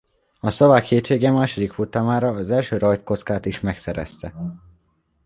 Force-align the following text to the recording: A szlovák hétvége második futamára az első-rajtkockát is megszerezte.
A 0.39 0.49
szlovák 0.49 0.83
hétvége 0.85 1.31
második 1.31 1.71
futamára 1.73 2.27
az 2.29 2.51
első-rajtkockát 2.51 3.45
is 3.45 3.59
megszerezte. 3.59 4.33